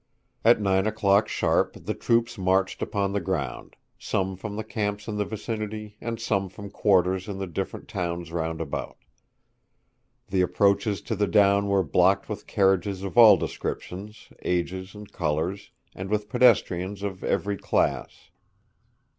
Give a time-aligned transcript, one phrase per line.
[0.43, 5.25] At nine o'clock the troops marched upon the ground some from the camps in the
[5.25, 8.97] vicinity, and some from quarters in the different towns round about.
[10.29, 15.69] The approaches to the down were blocked with carriages of all descriptions, ages, and colours,
[15.93, 18.31] and with pedestrians of every class.